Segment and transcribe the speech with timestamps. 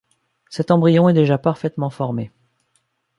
[0.49, 2.31] Cet embryon est déjà parfaitement formé.